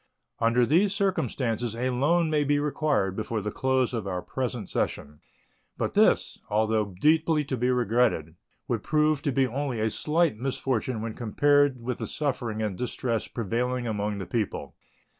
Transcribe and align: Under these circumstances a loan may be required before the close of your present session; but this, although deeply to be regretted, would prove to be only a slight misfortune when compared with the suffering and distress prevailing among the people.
Under 0.39 0.65
these 0.65 0.95
circumstances 0.95 1.75
a 1.75 1.91
loan 1.91 2.31
may 2.31 2.43
be 2.43 2.57
required 2.57 3.15
before 3.15 3.39
the 3.39 3.51
close 3.51 3.93
of 3.93 4.05
your 4.05 4.23
present 4.23 4.67
session; 4.67 5.19
but 5.77 5.93
this, 5.93 6.39
although 6.49 6.95
deeply 6.99 7.45
to 7.45 7.55
be 7.55 7.69
regretted, 7.69 8.35
would 8.67 8.81
prove 8.81 9.21
to 9.21 9.31
be 9.31 9.45
only 9.45 9.79
a 9.79 9.91
slight 9.91 10.37
misfortune 10.37 11.03
when 11.03 11.13
compared 11.13 11.83
with 11.83 11.99
the 11.99 12.07
suffering 12.07 12.63
and 12.63 12.79
distress 12.79 13.27
prevailing 13.27 13.85
among 13.85 14.17
the 14.17 14.25
people. 14.25 14.73